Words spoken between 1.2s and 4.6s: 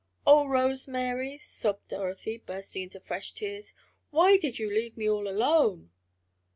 sobbed Dorothy, bursting into fresh tears, "why did